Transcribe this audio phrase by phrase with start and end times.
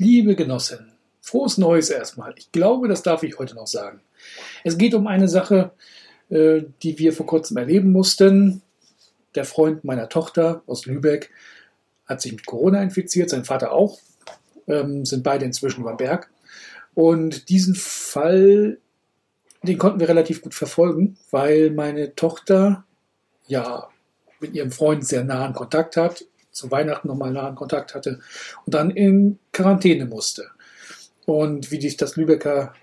[0.00, 2.32] Liebe Genossin, frohes Neues erstmal.
[2.38, 4.00] Ich glaube, das darf ich heute noch sagen.
[4.64, 5.72] Es geht um eine Sache,
[6.30, 8.62] äh, die wir vor kurzem erleben mussten.
[9.34, 11.30] Der Freund meiner Tochter aus Lübeck
[12.06, 13.98] hat sich mit Corona infiziert, sein Vater auch,
[14.68, 16.30] ähm, sind beide inzwischen über Berg.
[16.94, 18.78] Und diesen Fall,
[19.64, 22.84] den konnten wir relativ gut verfolgen, weil meine Tochter
[23.48, 23.90] ja
[24.40, 28.20] mit ihrem Freund sehr nahen Kontakt hat, zu Weihnachten nochmal nahen Kontakt hatte
[28.66, 30.46] und dann in Quarantäne musste.
[31.26, 32.74] Und wie sich das Lübecker,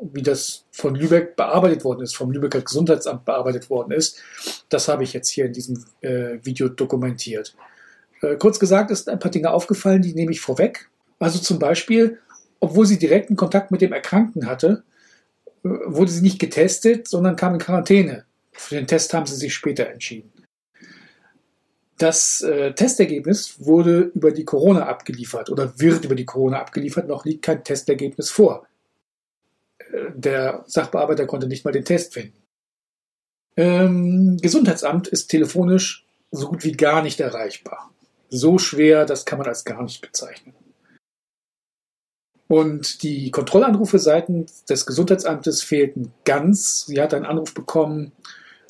[0.00, 4.20] wie das von Lübeck bearbeitet worden ist, vom Lübecker Gesundheitsamt bearbeitet worden ist,
[4.68, 7.54] das habe ich jetzt hier in diesem äh, Video dokumentiert.
[8.22, 10.88] Äh, kurz gesagt ist ein paar Dinge aufgefallen, die nehme ich vorweg.
[11.18, 12.18] Also zum Beispiel,
[12.60, 14.84] obwohl sie direkten Kontakt mit dem Erkrankten hatte,
[15.64, 18.24] äh, wurde sie nicht getestet, sondern kam in Quarantäne.
[18.52, 20.32] Für den Test haben sie sich später entschieden.
[21.98, 27.08] Das äh, Testergebnis wurde über die Corona abgeliefert oder wird über die Corona abgeliefert.
[27.08, 28.66] Noch liegt kein Testergebnis vor.
[29.78, 32.42] Äh, der Sachbearbeiter konnte nicht mal den Test finden.
[33.56, 37.90] Ähm, Gesundheitsamt ist telefonisch so gut wie gar nicht erreichbar.
[38.28, 40.54] So schwer, das kann man als gar nicht bezeichnen.
[42.48, 46.86] Und die Kontrollanrufe seitens des Gesundheitsamtes fehlten ganz.
[46.86, 48.12] Sie hat einen Anruf bekommen,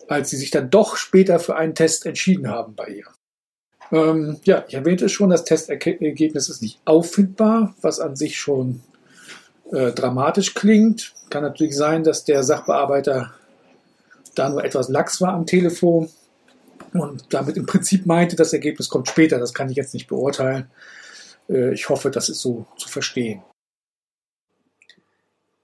[0.08, 3.16] als sie sich dann doch später für einen Test entschieden haben bei ihr.
[3.92, 8.83] Ähm, ja, ich erwähnte schon, das Testergebnis ist nicht auffindbar, was an sich schon
[9.73, 11.15] äh, dramatisch klingt.
[11.31, 13.33] Kann natürlich sein, dass der Sachbearbeiter
[14.34, 16.11] da nur etwas lax war am Telefon
[16.92, 19.39] und damit im Prinzip meinte, das Ergebnis kommt später.
[19.39, 20.70] Das kann ich jetzt nicht beurteilen.
[21.48, 23.42] Äh, ich hoffe, das ist so zu verstehen.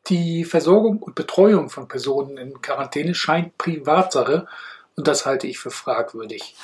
[0.09, 4.49] Die Versorgung und Betreuung von Personen in Quarantäne scheint Privatsache
[4.97, 6.57] und das halte ich für fragwürdig.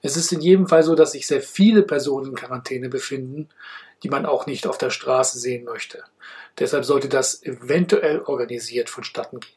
[0.00, 3.48] Es ist in jedem Fall so, dass sich sehr viele Personen in Quarantäne befinden,
[4.02, 6.04] die man auch nicht auf der Straße sehen möchte.
[6.58, 9.52] Deshalb sollte das eventuell organisiert vonstatten gehen.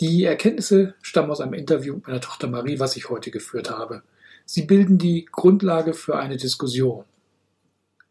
[0.00, 4.02] Die Erkenntnisse stammen aus einem Interview mit meiner Tochter Marie, was ich heute geführt habe.
[4.44, 7.04] Sie bilden die Grundlage für eine Diskussion.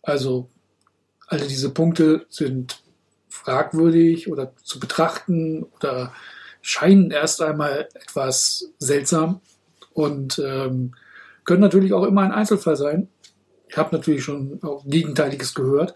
[0.02, 0.50] Also
[1.28, 2.82] alle diese Punkte sind
[3.30, 6.14] fragwürdig oder zu betrachten oder
[6.62, 9.42] scheinen erst einmal etwas seltsam
[9.94, 10.94] und ähm,
[11.46, 13.10] können natürlich auch immer ein Einzelfall sein.
[13.68, 15.96] Ich habe natürlich schon auch Gegenteiliges gehört,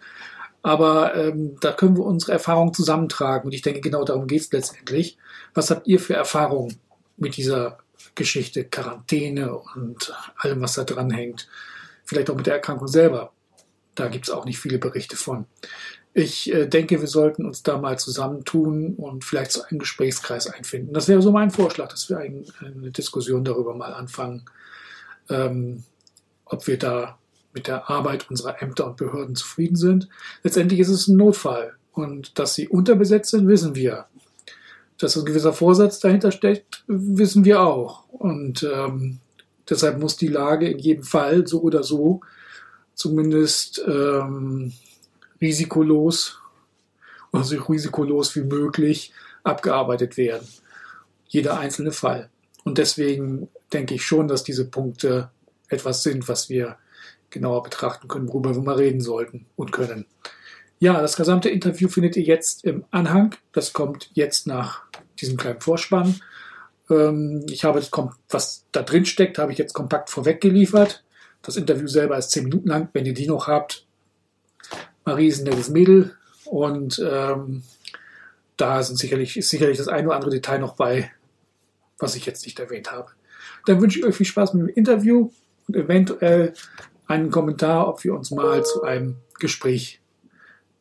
[0.61, 4.51] aber ähm, da können wir unsere Erfahrungen zusammentragen und ich denke, genau darum geht es
[4.51, 5.17] letztendlich.
[5.53, 6.77] Was habt ihr für Erfahrungen
[7.17, 7.77] mit dieser
[8.15, 11.47] Geschichte, Quarantäne und allem, was da dran hängt?
[12.03, 13.31] Vielleicht auch mit der Erkrankung selber.
[13.95, 15.45] Da gibt es auch nicht viele Berichte von.
[16.19, 20.91] Ich äh, denke, wir sollten uns da mal zusammentun und vielleicht so einen Gesprächskreis einfinden.
[20.91, 24.45] Das wäre so mein Vorschlag, dass wir ein, eine Diskussion darüber mal anfangen,
[25.29, 25.83] ähm,
[26.45, 27.19] ob wir da
[27.53, 30.09] mit der Arbeit unserer Ämter und Behörden zufrieden sind.
[30.41, 31.75] Letztendlich ist es ein Notfall.
[31.91, 34.07] Und dass sie unterbesetzt sind, wissen wir.
[34.97, 38.09] Dass ein gewisser Vorsatz dahinter steckt, wissen wir auch.
[38.09, 39.19] Und ähm,
[39.69, 42.21] deshalb muss die Lage in jedem Fall so oder so
[42.95, 44.73] zumindest ähm,
[45.41, 46.39] risikolos
[47.31, 50.47] oder so risikolos wie möglich abgearbeitet werden.
[51.27, 52.29] Jeder einzelne Fall.
[52.63, 55.31] Und deswegen denke ich schon, dass diese Punkte
[55.69, 56.77] etwas sind, was wir
[57.29, 60.05] genauer betrachten können, worüber wir mal reden sollten und können.
[60.79, 63.35] Ja, das gesamte Interview findet ihr jetzt im Anhang.
[63.51, 64.83] Das kommt jetzt nach
[65.19, 66.21] diesem kleinen Vorspann.
[66.89, 67.81] Ähm, ich habe
[68.29, 71.03] was da drin steckt, habe ich jetzt kompakt vorweg geliefert.
[71.41, 72.89] Das Interview selber ist zehn Minuten lang.
[72.93, 73.86] Wenn ihr die noch habt,
[75.07, 77.63] Marie ist ein nettes Mädel und ähm,
[78.57, 81.09] da sind sicherlich, ist sicherlich das ein oder andere Detail noch bei,
[81.97, 83.11] was ich jetzt nicht erwähnt habe.
[83.65, 85.31] Dann wünsche ich euch viel Spaß mit dem Interview
[85.65, 86.53] und eventuell
[87.05, 90.01] einen Kommentar, ob wir uns mal zu einem Gespräch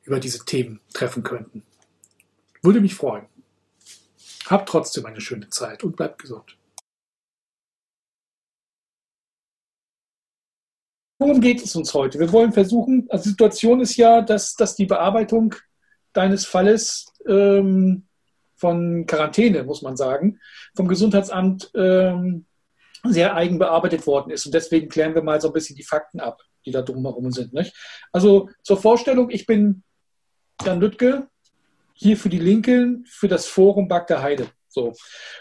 [0.02, 1.62] über diese Themen treffen könnten.
[2.62, 3.26] Würde mich freuen.
[4.46, 6.55] Habt trotzdem eine schöne Zeit und bleibt gesund.
[11.18, 12.18] Worum geht es uns heute?
[12.18, 15.54] Wir wollen versuchen, also die Situation ist ja, dass, dass die Bearbeitung
[16.12, 18.06] deines Falles ähm,
[18.56, 20.40] von Quarantäne, muss man sagen,
[20.74, 22.46] vom Gesundheitsamt ähm,
[23.04, 24.46] sehr eigen bearbeitet worden ist.
[24.46, 27.52] Und deswegen klären wir mal so ein bisschen die Fakten ab, die da drumherum sind.
[27.52, 27.74] Nicht?
[28.12, 29.82] Also zur Vorstellung, ich bin
[30.64, 31.28] Jan Lüttke,
[31.94, 34.48] hier für die Linken, für das Forum Bagder Heide.
[34.68, 34.92] So.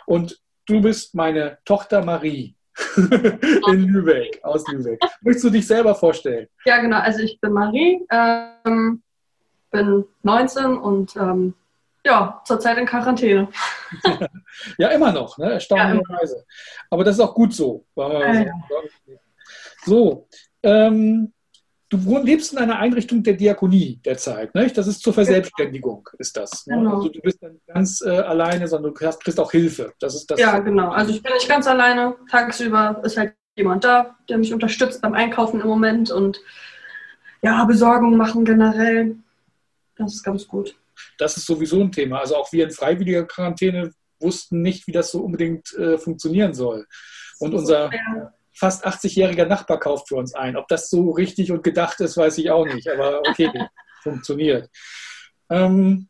[0.06, 2.55] Und du bist meine Tochter Marie.
[2.98, 5.00] in Lübeck, aus Lübeck.
[5.22, 6.48] Möchtest du dich selber vorstellen?
[6.66, 7.00] Ja, genau.
[7.00, 9.02] Also ich bin Marie, ähm,
[9.72, 11.54] bin 19 und ähm,
[12.06, 13.48] ja, zurzeit in Quarantäne.
[14.78, 15.54] ja, immer noch, ne?
[15.54, 16.36] erstaunlicherweise.
[16.38, 16.44] Ja,
[16.92, 17.86] Aber das ist auch gut so.
[19.84, 20.28] So,
[20.64, 21.34] ähm,
[21.90, 24.78] du lebst in einer Einrichtung der Diakonie derzeit, nicht?
[24.78, 26.66] Das ist zur Verselbstständigung, ist das.
[26.66, 26.78] Ne?
[26.78, 26.98] Genau.
[26.98, 29.94] Also du bist dann ganz äh, alleine, sondern du hast, kriegst auch Hilfe.
[30.00, 30.40] Das ist das.
[30.40, 30.90] Ja, genau.
[30.90, 32.16] Also ich bin nicht ganz alleine.
[32.30, 36.42] Tagsüber ist halt jemand da, der mich unterstützt beim Einkaufen im Moment und
[37.42, 39.16] ja, Besorgung machen generell.
[39.98, 40.76] Das ist ganz gut.
[41.18, 42.20] Das ist sowieso ein Thema.
[42.20, 46.86] Also auch wir in freiwilliger Quarantäne wussten nicht, wie das so unbedingt äh, funktionieren soll.
[47.40, 48.34] Und unser Ja.
[48.56, 50.56] Fast 80-jähriger Nachbar kauft für uns ein.
[50.56, 52.90] Ob das so richtig und gedacht ist, weiß ich auch nicht.
[52.90, 53.52] Aber okay,
[54.02, 54.70] funktioniert.
[55.50, 56.08] Ähm,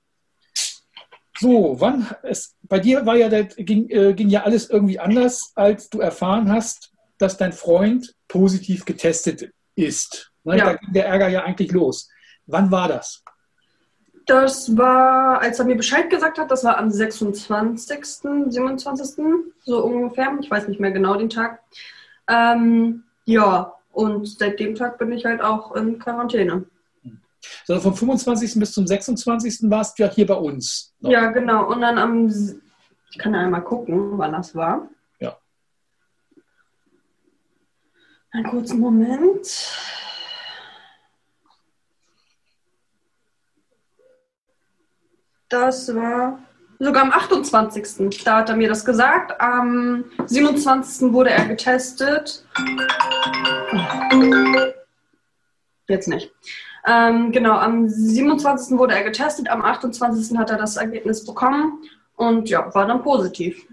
[1.37, 5.89] so, wann es bei dir war ja ging, äh, ging ja alles irgendwie anders, als
[5.89, 10.31] du erfahren hast, dass dein Freund positiv getestet ist.
[10.43, 10.57] Ne?
[10.57, 10.65] Ja.
[10.65, 12.09] Da ging der Ärger ja eigentlich los.
[12.45, 13.23] Wann war das?
[14.27, 19.25] Das war, als er mir Bescheid gesagt hat, das war am 26., 27.,
[19.63, 20.35] so ungefähr.
[20.41, 21.61] Ich weiß nicht mehr genau den Tag.
[22.27, 26.65] Ähm, ja, und seit dem Tag bin ich halt auch in Quarantäne.
[27.67, 28.59] Also vom 25.
[28.59, 29.69] bis zum 26.
[29.69, 30.93] warst du ja hier bei uns.
[30.99, 31.11] noch.
[31.11, 31.71] Ja, genau.
[31.71, 34.87] Und dann am, ich kann ja einmal gucken, wann das war.
[35.19, 35.37] Ja.
[38.31, 39.47] Einen kurzen Moment.
[45.49, 46.39] Das war
[46.79, 48.23] sogar am 28.
[48.23, 49.39] Da hat er mir das gesagt.
[49.39, 51.11] Am 27.
[51.13, 52.45] wurde er getestet.
[55.87, 56.31] Jetzt nicht.
[56.87, 58.77] Ähm, genau, am 27.
[58.77, 60.37] wurde er getestet, am 28.
[60.37, 61.83] hat er das Ergebnis bekommen
[62.15, 63.67] und ja, war dann positiv.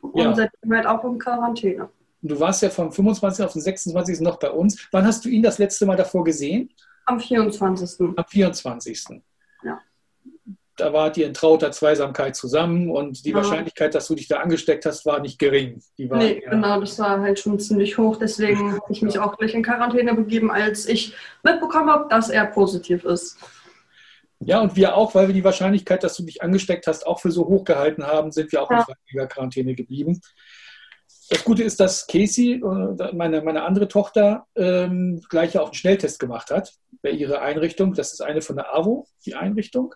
[0.00, 0.34] Und Ja.
[0.34, 1.84] seitdem halt auch in Quarantäne.
[2.22, 3.44] Und Du warst ja vom 25.
[3.44, 4.20] auf den 26.
[4.20, 4.88] noch bei uns.
[4.90, 6.70] Wann hast du ihn das letzte Mal davor gesehen?
[7.04, 8.14] Am 24.
[8.16, 9.22] Am 24.
[10.76, 13.36] Da wart ihr in trauter Zweisamkeit zusammen und die Ja.
[13.36, 15.82] Wahrscheinlichkeit, dass du dich da angesteckt hast, war nicht gering.
[15.96, 18.16] Die war, Nee, genau, das war halt schon ziemlich hoch.
[18.16, 22.46] Deswegen habe ich mich auch gleich in Quarantäne begeben, als ich mitbekommen habe, dass er
[22.46, 23.38] positiv ist.
[24.40, 27.32] ja, und wir auch, weil wir die Wahrscheinlichkeit, dass du dich angesteckt hast, auch für
[27.32, 28.84] so hoch gehalten haben, sind wir auch in Ja.
[28.84, 30.20] freiwilliger Quarantäne geblieben.
[31.30, 36.20] Das Gute ist, dass Casey, äh, meine, meine andere Tochter, ähm, gleich auch einen Schnelltest
[36.20, 37.94] gemacht hat bei ihrer Einrichtung.
[37.94, 39.94] Das ist eine von der AWO, die Einrichtung.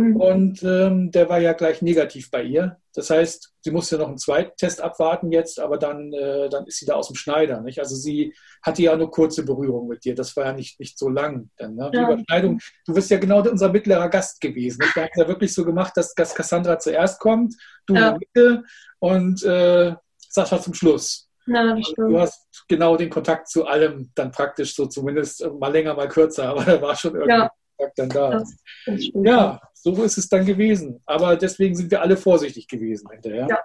[0.00, 0.16] Mhm.
[0.16, 2.76] Und ähm, der war ja gleich negativ bei ihr.
[2.94, 6.78] Das heißt, sie musste noch einen zweiten Test abwarten jetzt, aber dann, äh, dann ist
[6.78, 7.60] sie da aus dem Schneider.
[7.60, 7.78] Nicht?
[7.78, 10.14] Also sie hatte ja nur kurze Berührung mit dir.
[10.14, 11.50] Das war ja nicht, nicht so lang.
[11.56, 11.90] Dann, ne?
[11.92, 12.10] Die Ja.
[12.10, 14.78] Überschneidung, du bist ja genau unser mittlerer Gast gewesen.
[14.80, 14.96] Nicht?
[14.96, 17.54] Wir haben es ja wirklich so gemacht, dass, dass Cassandra zuerst kommt,
[17.86, 18.10] du Ja.
[18.10, 18.62] in der Mitte
[18.98, 19.94] und äh,
[20.28, 21.28] Sascha zum Schluss.
[21.46, 25.94] Ja, das Du hast genau den Kontakt zu allem dann praktisch so zumindest mal länger,
[25.94, 27.50] mal kürzer, aber da war schon irgendwie Ja.
[27.80, 28.30] Kontakt dann da.
[28.30, 28.56] Das,
[28.86, 29.08] das.
[29.14, 31.00] Ja, so ist es dann gewesen.
[31.06, 33.46] Aber deswegen sind wir alle vorsichtig gewesen hinterher.
[33.48, 33.58] Ja.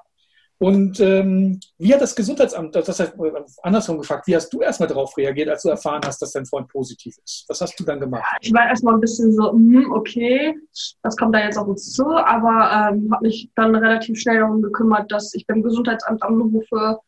[0.57, 3.31] Und ähm, wie hat das Gesundheitsamt, das heißt äh,
[3.61, 6.69] andersrum gefragt, wie hast du erstmal darauf reagiert, als du erfahren hast, dass dein Freund
[6.69, 7.43] positiv ist?
[7.49, 8.23] Was hast du dann gemacht?
[8.39, 10.55] Ich war erstmal ein bisschen so, hm, okay,
[11.01, 12.05] was kommt da jetzt auf uns zu?
[12.07, 16.99] Aber ähm, habe mich dann relativ schnell darum gekümmert, dass ich beim Gesundheitsamt anrufe,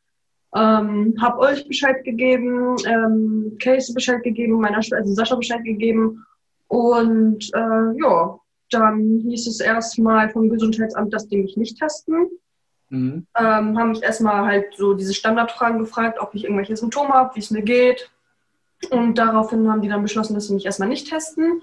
[0.53, 6.25] ähm, habe euch Bescheid gegeben, ähm, Casey Bescheid gegeben, meiner also Sascha Bescheid gegeben.
[6.67, 12.27] Und äh, ja, dann hieß es erstmal vom Gesundheitsamt, dass die mich nicht testen.
[12.89, 13.27] Mhm.
[13.37, 17.41] ähm, haben mich erstmal halt so diese Standardfragen gefragt, ob ich irgendwelche Symptome habe, wie
[17.41, 18.09] es mir geht.
[18.91, 21.61] Und daraufhin haben die dann beschlossen, dass sie mich erstmal nicht testen.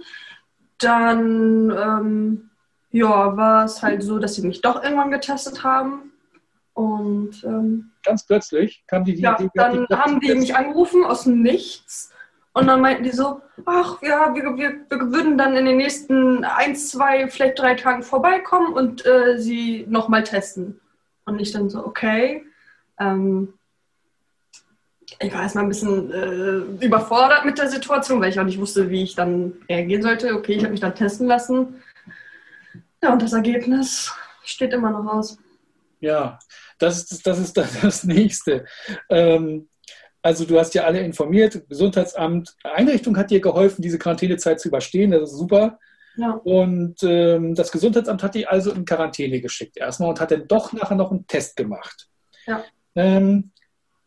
[0.79, 2.51] Dann ähm,
[2.91, 6.13] ja, war es halt so, dass sie mich doch irgendwann getestet haben.
[6.75, 11.25] Und ähm, Ganz plötzlich kam die, die ja, dann die- haben die mich angerufen aus
[11.25, 12.11] dem Nichts.
[12.55, 16.45] Und dann meinten die so, ach ja, wir, wir, wir würden dann in den nächsten
[16.45, 20.81] ein, zwei, vielleicht drei Tagen vorbeikommen und äh, sie nochmal testen.
[21.25, 22.45] Und ich dann so, okay.
[22.99, 23.55] Ähm,
[25.19, 28.89] ich war erstmal ein bisschen äh, überfordert mit der Situation, weil ich auch nicht wusste,
[28.89, 30.35] wie ich dann reagieren sollte.
[30.35, 31.83] Okay, ich habe mich dann testen lassen.
[33.03, 34.13] Ja, und das Ergebnis
[34.45, 35.39] steht immer noch aus.
[35.99, 36.39] Ja,
[36.79, 38.65] das das, ist das Nächste.
[39.09, 39.69] Ähm,
[40.25, 45.11] also du hast ja alle informiert, Gesundheitsamt, Einrichtung hat dir geholfen, diese Quarantänezeit zu überstehen,
[45.11, 45.79] das ist super.
[46.17, 46.31] Ja.
[46.45, 50.73] Und ähm, das Gesundheitsamt hat die also in Quarantäne geschickt erstmal und hat dann doch
[50.73, 52.09] nachher noch einen Test gemacht.
[52.47, 52.65] Ja.
[52.95, 53.53] Ähm,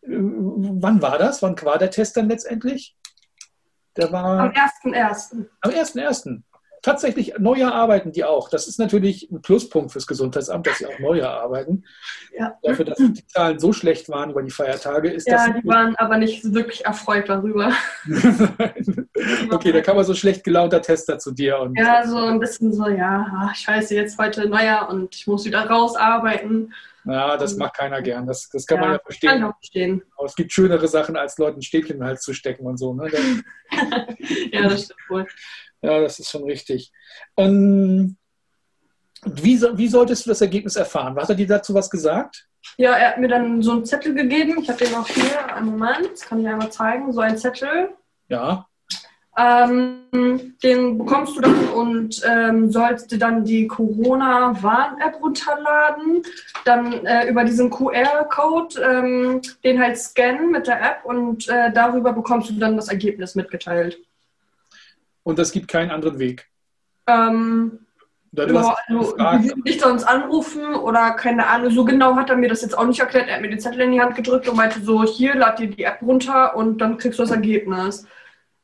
[0.02, 1.44] äh, wann war das?
[1.44, 2.96] Wann war der Test dann letztendlich?
[3.96, 5.46] Der war Am 1.1.
[5.62, 6.42] am 1.1.
[6.88, 8.50] Tatsächlich Neujahr arbeiten die auch.
[8.50, 11.84] Das ist natürlich ein Pluspunkt fürs Gesundheitsamt, dass sie auch Neujahr arbeiten.
[12.34, 12.58] Ja.
[12.64, 15.62] Dafür, dass die Zahlen so schlecht waren über die Feiertage, ist Ja, das.
[15.62, 17.74] die waren aber nicht wirklich erfreut darüber.
[19.52, 21.60] okay, da kam man so schlecht gelaunter Tester zu dir.
[21.60, 25.44] Und Ja, so ein bisschen so, ja, ach, scheiße, jetzt heute Neujahr und ich muss
[25.44, 26.74] wieder rausarbeiten.
[27.04, 28.28] Ja, das macht keiner gern.
[28.28, 29.30] Das, das kann Ja, man ja verstehen.
[29.30, 30.02] Kann ich auch verstehen.
[30.16, 32.78] Aber es gibt schönere Sachen, als Leuten ein Stäbchen in den Hals zu stecken und
[32.78, 32.94] so.
[32.94, 33.10] Ne?
[34.54, 35.28] Ja, das stimmt wohl.
[35.88, 36.92] Ja, das ist schon richtig.
[37.38, 38.18] Ähm,
[39.24, 41.16] wie, wie solltest du das Ergebnis erfahren?
[41.16, 42.48] Hat er dir dazu was gesagt?
[42.78, 44.60] Ja, er hat mir dann so einen Zettel gegeben.
[44.62, 45.56] Ich habe den auch hier.
[45.56, 47.14] Einen Moment, das kann ich einmal zeigen.
[47.14, 47.92] So ein Zettel.
[48.28, 48.68] Ja.
[49.38, 56.24] Ähm, den bekommst du dann und ähm, sollst dir dann die Corona-Warn-App runterladen,
[56.66, 62.14] dann äh, über diesen QR-Code ähm, den halt scannen mit der App und äh, darüber
[62.14, 64.00] bekommst du dann das Ergebnis mitgeteilt.
[65.28, 66.48] Und es gibt keinen anderen Weg.
[67.06, 67.86] Ähm,
[68.32, 72.62] du ja, also, dich sonst anrufen oder keine Ahnung, so genau hat er mir das
[72.62, 73.28] jetzt auch nicht erklärt.
[73.28, 75.68] Er hat mir den Zettel in die Hand gedrückt und meinte so, hier, lad dir
[75.68, 78.06] die App runter und dann kriegst du das Ergebnis.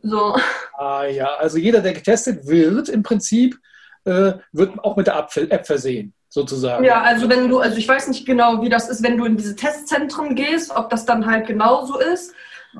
[0.01, 0.37] So.
[0.77, 3.59] Ah ja, also jeder, der getestet wird, im Prinzip,
[4.05, 6.85] äh, wird auch mit der App versehen, sozusagen.
[6.85, 9.35] Ja, also wenn du, also ich weiß nicht genau, wie das ist, wenn du in
[9.35, 12.33] diese Testzentren gehst, ob das dann halt genauso ist.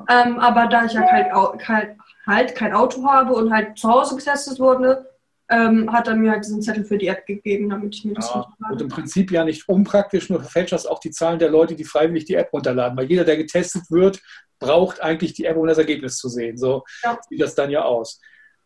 [0.08, 3.88] Ähm, aber da ich halt, halt, au- halt, halt kein Auto habe und halt zu
[3.88, 5.10] Hause getestet wurde,
[5.50, 8.28] ähm, hat er mir halt diesen Zettel für die App gegeben, damit ich mir das
[8.30, 8.84] Ja, und runterlade.
[8.84, 12.24] im Prinzip ja nicht unpraktisch, nur verfälscht das auch die Zahlen der Leute, die freiwillig
[12.24, 12.96] die App runterladen.
[12.96, 14.20] Weil jeder, der getestet wird,
[14.58, 16.56] braucht eigentlich die App, um das Ergebnis zu sehen.
[16.56, 17.18] So Ja.
[17.28, 18.20] sieht das dann ja aus.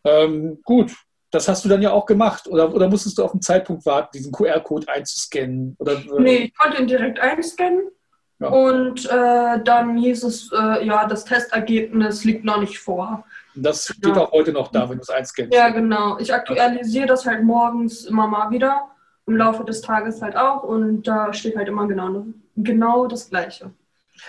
[0.05, 0.95] Ähm, gut,
[1.31, 2.47] das hast du dann ja auch gemacht.
[2.47, 5.75] Oder, oder musstest du auf einen Zeitpunkt warten, diesen QR-Code einzuscannen?
[5.79, 7.89] Oder, äh, Nee, ich konnte ihn direkt einscannen.
[8.39, 8.47] Ja.
[8.49, 13.25] Und äh, dann hieß es, äh, ja, das Testergebnis liegt noch nicht vor.
[13.55, 14.21] Das steht Ja.
[14.21, 15.53] auch heute noch da, wenn du es einscannst.
[15.53, 16.17] Ja, genau.
[16.19, 18.83] Ich aktualisiere das halt morgens immer mal wieder,
[19.27, 20.63] im Laufe des Tages halt auch.
[20.63, 23.71] Und da steht halt immer genau, genau das Gleiche.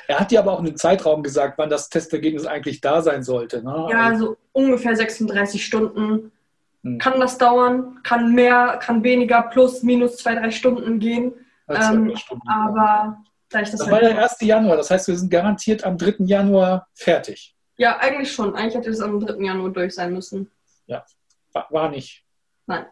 [0.08, 3.62] Er hat dir aber auch einen Zeitraum gesagt, wann das Testergebnis eigentlich da sein sollte.
[3.62, 3.86] Ne?
[3.90, 6.32] Ja, also ungefähr 36 Stunden
[6.82, 6.98] Hm.
[6.98, 11.32] kann das dauern, kann mehr, kann weniger, plus, minus zwei, drei Stunden gehen.
[11.68, 12.48] Ähm, Stunden.
[12.48, 13.18] Aber
[13.50, 14.30] das, das war der halt.
[14.30, 14.40] 1.
[14.42, 16.16] Januar, das heißt, wir sind garantiert am 3.
[16.24, 17.54] Januar fertig.
[17.76, 18.54] Ja, eigentlich schon.
[18.54, 19.42] Eigentlich hätte es am 3.
[19.44, 20.50] Januar durch sein müssen.
[21.52, 22.24] War, war nicht.
[22.66, 22.86] Nein.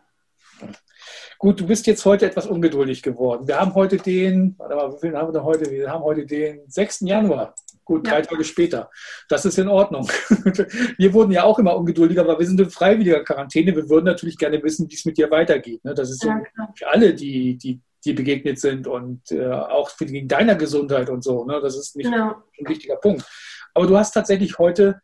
[1.39, 3.47] Gut, du bist jetzt heute etwas ungeduldig geworden.
[3.47, 5.71] Wir haben heute den, warte mal, wie viel haben wir denn heute?
[5.71, 7.01] Wir haben heute den 6.
[7.03, 7.55] Januar.
[7.85, 8.15] Gut, Ja.
[8.15, 8.91] drei Tage später.
[9.29, 10.11] Das ist in Ordnung.
[10.99, 13.75] Wir wurden ja auch immer ungeduldiger, aber wir sind in freiwilliger Quarantäne.
[13.75, 15.83] Wir würden natürlich gerne wissen, wie es mit dir weitergeht.
[15.85, 15.95] ne?
[15.95, 16.43] Das ist so Ja,
[16.77, 21.23] für alle, die, die, die begegnet sind und äh, auch für wegen deiner Gesundheit und
[21.23, 21.45] so.
[21.45, 21.61] Ne?
[21.61, 22.43] Das ist nicht Ja.
[22.61, 23.25] ein wichtiger Punkt.
[23.75, 25.01] Aber du hast tatsächlich heute,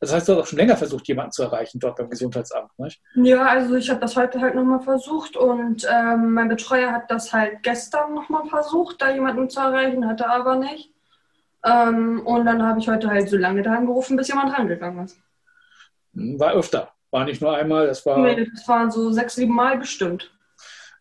[0.00, 2.70] das heißt, du hast auch schon länger versucht, jemanden zu erreichen dort beim Gesundheitsamt.
[2.78, 3.02] Nicht?
[3.14, 7.32] Ja, also ich habe das heute halt nochmal versucht und ähm, mein Betreuer hat das
[7.32, 10.92] halt gestern nochmal versucht, da jemanden zu erreichen, hatte aber nicht.
[11.64, 15.18] Ähm, und dann habe ich heute halt so lange da angerufen, bis jemand rangegangen ist.
[16.14, 16.92] Hm, War öfter.
[17.10, 18.18] War nicht nur einmal, das war.
[18.18, 20.32] Nee, das waren so sechs, sieben Mal bestimmt.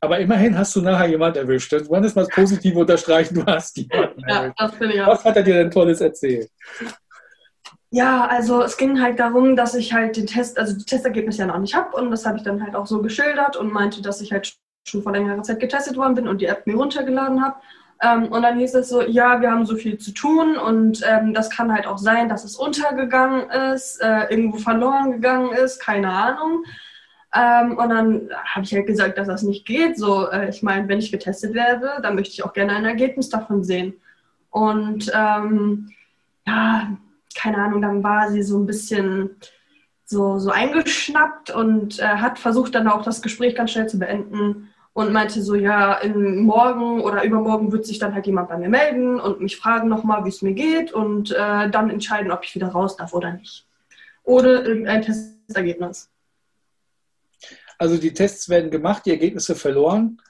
[0.01, 1.71] Aber immerhin hast du nachher jemand erwischt.
[1.73, 4.59] Du kannst mal das Positive unterstreichen, du hast jemanden Ja, erwischt.
[4.59, 5.07] das bin ich auch.
[5.07, 6.49] Was hat er dir denn Tolles erzählt?
[7.91, 11.47] Ja, also es ging halt darum, dass ich halt den Test, also die Testergebnisse ja
[11.47, 14.21] noch nicht habe und das habe ich dann halt auch so geschildert und meinte, dass
[14.21, 14.53] ich halt
[14.87, 17.55] schon vor längerer Zeit getestet worden bin und die App mir runtergeladen habe.
[18.01, 21.33] Ähm, und dann hieß es so, ja, wir haben so viel zu tun und ähm,
[21.33, 26.09] das kann halt auch sein, dass es untergegangen ist, äh, irgendwo verloren gegangen ist, keine
[26.11, 26.63] Ahnung.
[27.33, 29.97] Ähm, und dann habe ich halt gesagt, dass das nicht geht.
[29.97, 33.29] So, äh, ich meine, wenn ich getestet werde, dann möchte ich auch gerne ein Ergebnis
[33.29, 33.93] davon sehen.
[34.49, 35.91] Und ähm,
[36.47, 36.97] ja,
[37.35, 39.31] keine Ahnung, dann war sie so ein bisschen
[40.05, 44.69] so, so eingeschnappt und äh, hat versucht dann auch das Gespräch ganz schnell zu beenden
[44.93, 48.69] und meinte so, ja, in morgen oder übermorgen wird sich dann halt jemand bei mir
[48.69, 52.55] melden und mich fragen nochmal, wie es mir geht und äh, dann entscheiden, ob ich
[52.55, 53.67] wieder raus darf oder nicht.
[54.23, 56.09] Ohne irgendein Testergebnis.
[57.79, 60.21] Also die Tests werden gemacht, die Ergebnisse verloren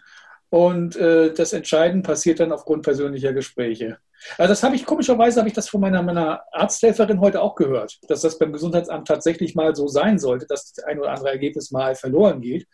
[0.49, 3.97] und äh, das Entscheiden passiert dann aufgrund persönlicher Gespräche.
[4.37, 7.99] Also das habe ich, komischerweise habe ich das von meiner, meiner Arzthelferin heute auch gehört,
[8.07, 11.71] dass das beim Gesundheitsamt tatsächlich mal so sein sollte, dass das ein oder andere Ergebnis
[11.71, 12.67] mal verloren geht.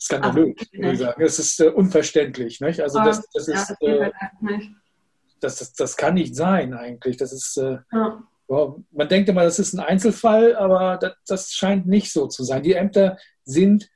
[0.00, 1.22] Skandalös, würde ich sagen.
[1.22, 2.60] Das ist äh, unverständlich.
[2.60, 2.80] Nicht?
[2.80, 4.14] Also das, ist, das geht äh, halt
[5.40, 7.16] das, das, das kann nicht sein eigentlich.
[7.16, 8.22] Das ist, äh, Ja.
[8.48, 12.44] ja, man denkt immer, das ist ein Einzelfall, aber das, das scheint nicht so zu
[12.44, 12.62] sein.
[12.62, 13.88] Die Ämter sind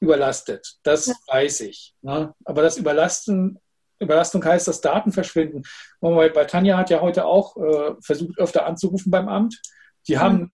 [0.00, 1.14] überlastet, das Ja.
[1.28, 1.94] weiß ich.
[2.02, 2.34] Ne?
[2.44, 3.58] Aber das Überlasten,
[3.98, 5.62] Überlastung heißt, dass Daten verschwinden.
[6.00, 9.60] Bei, bei Tanja hat ja heute auch äh, versucht, öfter anzurufen beim Amt.
[10.06, 10.52] Die haben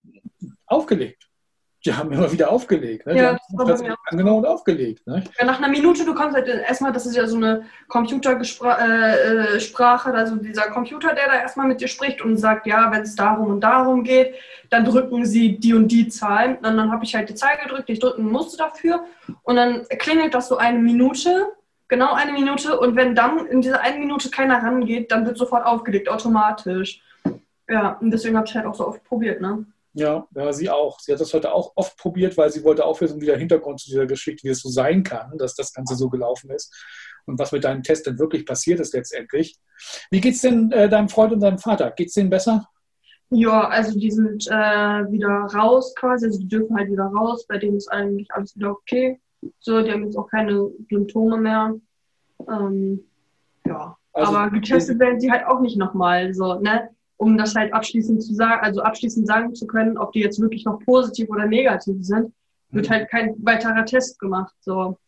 [0.67, 1.29] aufgelegt.
[1.85, 3.07] Die haben immer wieder aufgelegt.
[3.07, 3.13] Ne?
[3.15, 5.07] Die Ja, haben plötzlich mir auch angenommen und aufgelegt.
[5.07, 5.23] Ne?
[5.39, 9.57] Ja, nach einer Minute, du kommst halt erstmal, das ist ja so eine Computersprache, äh,
[9.57, 13.03] äh, Sprache, also dieser Computer, der da erstmal mit dir spricht und sagt, ja, wenn
[13.03, 14.35] es darum und darum geht,
[14.71, 16.57] dann drücken sie die und die Zahlen.
[16.57, 19.05] Und dann habe ich halt die Zahl gedrückt, die ich drücken musste dafür.
[19.43, 21.53] Und dann klingelt das so eine Minute
[21.89, 22.79] Genau eine Minute.
[22.79, 27.03] Und wenn dann in dieser einen Minute keiner rangeht, dann wird sofort aufgelegt, automatisch.
[27.69, 29.65] Ja, und deswegen habe ich halt auch so oft probiert, ne?
[29.97, 30.99] Ja, ja, sie auch.
[30.99, 33.79] Sie hat das heute auch oft probiert, weil sie wollte auch wissen, wie der Hintergrund
[33.79, 36.75] zu dieser Geschichte, wie es so sein kann, dass das Ganze so gelaufen ist
[37.27, 39.57] und was mit deinem Test denn wirklich passiert ist letztendlich.
[40.11, 41.93] Wie geht's denn äh, deinem Freund und deinem Vater?
[41.93, 42.69] Geht's denen besser?
[43.31, 47.59] Ja, also die sind äh, wieder raus quasi, also die dürfen halt wieder raus, bei
[47.59, 49.21] denen ist eigentlich alles wieder okay.
[49.61, 51.75] So, die haben jetzt auch keine Symptome mehr.
[52.49, 53.01] Ähm,
[53.67, 56.91] ja, also, aber getestet werden sie halt auch nicht nochmal, so, ne?
[57.17, 60.65] Um das halt abschließend zu sagen, also abschließend sagen zu können, ob die jetzt wirklich
[60.65, 62.33] noch positiv oder negativ sind,
[62.71, 62.91] wird mhm.
[62.91, 64.55] halt kein weiterer Test gemacht.
[64.61, 64.99] So.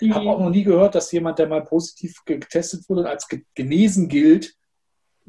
[0.00, 3.26] Ich habe auch noch nie gehört, dass jemand, der mal positiv getestet wurde und als
[3.54, 4.54] genesen gilt,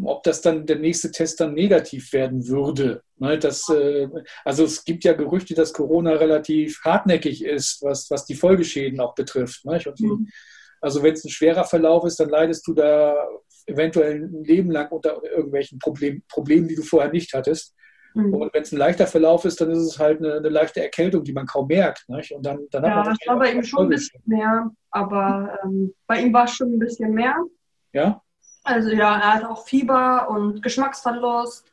[0.04, 3.02] ob das dann der nächste Test dann negativ werden würde.
[3.18, 4.08] Ne, das, äh,
[4.46, 9.16] also es gibt ja Gerüchte, dass Corona relativ hartnäckig ist, was, was die Folgeschäden auch
[9.16, 9.66] betrifft.
[9.66, 9.80] Ne?
[9.98, 10.28] Die, mhm.
[10.82, 13.16] Also wenn es ein schwerer Verlauf ist, dann leidest du da
[13.68, 17.76] eventuell ein Leben lang unter irgendwelchen Problem, Problemen, die du vorher nicht hattest.
[18.14, 18.34] Mhm.
[18.34, 21.24] Und wenn es ein leichter Verlauf ist, dann ist es halt eine, eine leichte Erkältung,
[21.24, 22.08] die man kaum merkt.
[22.10, 22.32] Nicht?
[22.32, 26.22] Und dann, dann ja, das war bei ihm schon ein bisschen mehr, aber ähm, bei
[26.22, 27.36] ihm war es schon ein bisschen mehr.
[27.94, 28.22] Ja?
[28.64, 31.72] Also ja, er hat auch Fieber und Geschmacksverlust.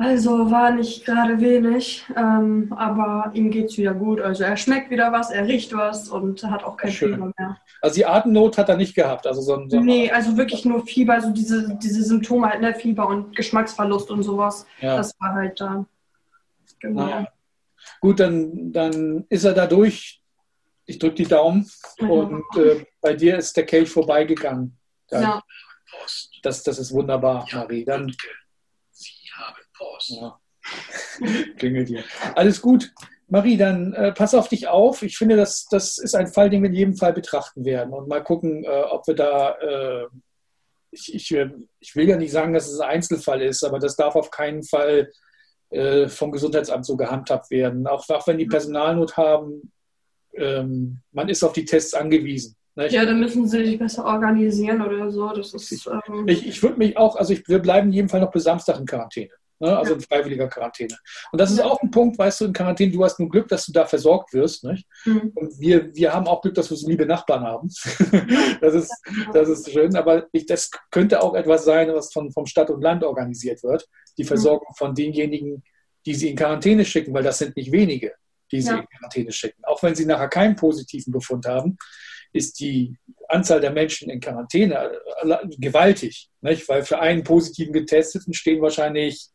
[0.00, 4.20] Also war nicht gerade wenig, ähm, aber ihm geht es wieder gut.
[4.20, 7.14] Also er schmeckt wieder was, er riecht was und hat auch kein Schön.
[7.14, 7.58] Fieber mehr.
[7.82, 9.26] Also die Atemnot hat er nicht gehabt?
[9.26, 13.08] Also so, so nee, also wirklich nur Fieber, also diese, diese Symptome halt, ne, Fieber
[13.08, 14.66] und Geschmacksverlust und sowas.
[14.80, 14.98] Ja.
[14.98, 15.84] Das war halt da.
[16.78, 17.04] Genau.
[17.04, 17.26] Naja.
[18.00, 20.22] Gut, dann, dann ist er da durch.
[20.86, 22.06] Ich drücke die Daumen ja.
[22.06, 24.78] und äh, bei dir ist der Kelch vorbeigegangen.
[25.08, 25.42] Dann, ja.
[26.42, 27.84] Das, das ist wunderbar, ja, Marie.
[27.84, 28.14] Dann,
[28.92, 30.10] Sie haben Post.
[30.10, 30.38] Ja.
[31.56, 32.04] Klingelt dir.
[32.34, 32.92] Alles gut.
[33.28, 35.02] Marie, dann äh, pass auf dich auf.
[35.02, 38.08] Ich finde, das, das ist ein Fall, den wir in jedem Fall betrachten werden und
[38.08, 39.52] mal gucken, äh, ob wir da.
[39.58, 40.06] Äh,
[40.90, 41.36] ich, ich,
[41.80, 44.62] ich, will ja nicht sagen, dass es ein Einzelfall ist, aber das darf auf keinen
[44.62, 45.10] Fall
[45.68, 47.86] äh, vom Gesundheitsamt so gehandhabt werden.
[47.86, 49.70] Auch, auch wenn die Personalnot haben,
[50.34, 52.56] ähm, man ist auf die Tests angewiesen.
[52.74, 55.28] Ne, ja, dann müssen sie sich besser organisieren oder so.
[55.30, 58.20] Das ist, ähm ich, ich würde mich auch, also ich, wir bleiben in jedem Fall
[58.20, 59.32] noch bis Samstag in Quarantäne.
[59.60, 59.76] Ne?
[59.76, 60.96] Also in freiwilliger Quarantäne.
[61.32, 63.66] Und das ist auch ein Punkt, weißt du, in Quarantäne, du hast nur Glück, dass
[63.66, 64.64] du da versorgt wirst.
[64.64, 64.86] Nicht?
[65.04, 65.32] Mhm.
[65.34, 67.68] Und wir, wir haben auch Glück, dass wir so liebe Nachbarn haben.
[68.60, 68.94] das, ist,
[69.32, 69.96] das ist schön.
[69.96, 73.88] Aber ich, das könnte auch etwas sein, was von, vom Stadt und Land organisiert wird.
[74.16, 74.28] Die mhm.
[74.28, 74.76] Versorgung mhm.
[74.76, 75.64] von denjenigen,
[76.06, 78.14] die sie in Quarantäne schicken, weil das sind nicht wenige,
[78.52, 78.78] die sie ja.
[78.78, 79.64] in Quarantäne schicken.
[79.64, 81.76] Auch wenn sie nachher keinen positiven Befund haben,
[82.32, 82.96] ist die
[83.28, 84.92] Anzahl der Menschen in Quarantäne
[85.58, 86.28] gewaltig.
[86.42, 86.68] Nicht?
[86.68, 89.30] Weil für einen positiven Getesteten stehen wahrscheinlich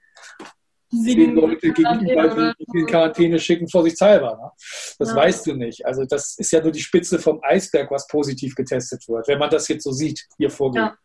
[0.89, 4.37] zehn Leute gegenüber, die in Quarantäne schicken, vorsichtshalber.
[4.37, 4.51] Ne?
[4.99, 5.15] Das ja.
[5.15, 5.85] weißt du nicht.
[5.85, 9.49] Also das ist ja nur die Spitze vom Eisberg, was positiv getestet wird, wenn man
[9.49, 10.81] das jetzt so sieht, hier vorgeht.
[10.81, 10.97] Ja.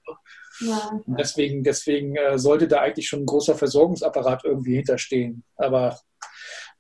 [0.61, 1.01] Ja.
[1.07, 5.45] Deswegen, deswegen äh, sollte da eigentlich schon ein großer Versorgungsapparat irgendwie hinterstehen.
[5.57, 5.97] Aber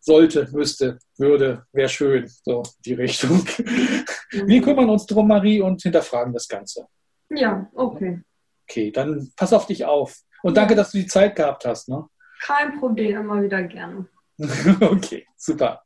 [0.00, 3.46] sollte, müsste, würde, wäre schön, so die Richtung.
[4.30, 6.86] Wir kümmern uns drum, Marie, und hinterfragen das Ganze.
[7.30, 8.20] Ja, okay.
[8.68, 10.16] Okay, dann pass auf dich auf.
[10.42, 11.88] Und danke, dass du die Zeit gehabt hast.
[11.88, 12.04] Ne?
[12.40, 14.06] Kein Problem, immer wieder gerne.
[14.80, 15.82] okay, super.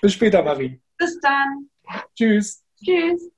[0.00, 0.80] Bis später, Marie.
[0.98, 1.70] Bis dann.
[2.14, 2.64] Tschüss.
[2.82, 3.30] Tschüss.